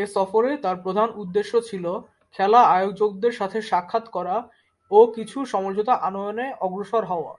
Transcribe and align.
এ 0.00 0.04
সফরে 0.06 0.50
তাঁর 0.56 0.76
প্রধান 0.82 1.08
উদ্দেশ্য 1.14 1.52
ছিল 1.60 1.84
খেলা 2.34 2.60
আয়োজকদের 2.68 3.32
সাথে 3.32 3.58
সাক্ষাৎ 3.62 4.04
করা 4.08 4.36
ও 4.92 4.98
কিছু 5.16 5.38
সমঝোতা 5.44 5.94
আনয়ণে 6.00 6.46
অগ্রসর 6.60 7.02
হওয়া। 7.04 7.32